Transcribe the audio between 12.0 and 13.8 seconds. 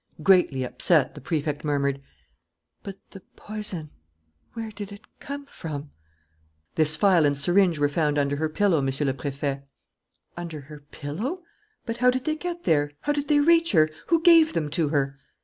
did they get there? How did they reach